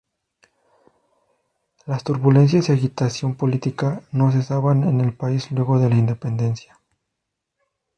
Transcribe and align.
Las 1.85 2.03
turbulencias 2.03 2.67
y 2.67 2.71
agitación 2.71 3.35
política 3.35 4.01
no 4.11 4.31
cesaban 4.31 4.83
en 4.85 4.99
el 4.99 5.13
país 5.13 5.51
luego 5.51 5.77
de 5.77 5.89
la 5.89 5.95
independencia. 5.97 6.79